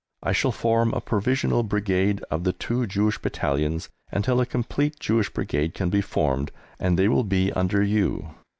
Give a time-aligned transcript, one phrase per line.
[0.23, 5.29] I shall form a provisional Brigade of the two Jewish Battalions until a complete Jewish
[5.29, 8.33] Brigade can be formed, and they will be under you.